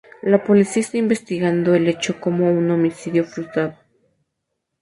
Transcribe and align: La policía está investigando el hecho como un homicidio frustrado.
La 0.23 0.43
policía 0.43 0.81
está 0.81 0.97
investigando 0.97 1.75
el 1.75 1.87
hecho 1.87 2.19
como 2.19 2.51
un 2.51 2.71
homicidio 2.71 3.23
frustrado. 3.23 3.75